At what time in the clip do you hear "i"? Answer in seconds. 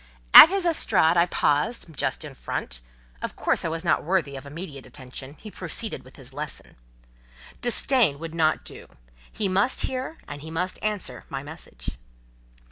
1.15-1.27, 3.63-3.67